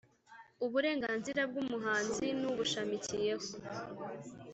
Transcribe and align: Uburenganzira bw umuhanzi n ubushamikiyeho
Uburenganzira 0.65 1.41
bw 1.49 1.55
umuhanzi 1.63 2.27
n 2.41 2.43
ubushamikiyeho 2.51 3.47